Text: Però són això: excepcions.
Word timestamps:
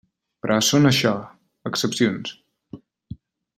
Però 0.45 0.55
són 0.67 0.89
això: 0.91 1.11
excepcions. 1.71 2.35